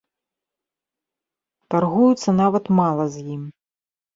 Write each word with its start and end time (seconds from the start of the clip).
Таргуюцца 1.73 2.29
нават 2.41 2.65
мала 2.81 3.03
з 3.19 3.29
ім. 3.37 3.43